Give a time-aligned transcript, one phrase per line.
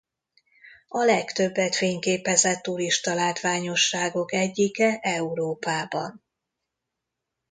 [0.87, 6.23] A legtöbbet fényképezett turistalátványosságok egyike Európában.